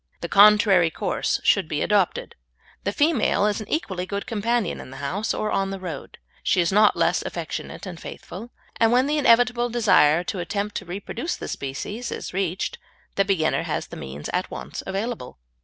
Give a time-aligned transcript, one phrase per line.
[0.21, 2.33] The contrary course should be adopted.
[2.85, 6.59] The female is an equally good companion in the house or on the road; she
[6.59, 11.35] is not less affectionate and faithful; and when the inevitable desire to attempt to reproduce
[11.35, 12.79] the species is reached
[13.13, 15.37] the beginner has the means at once available.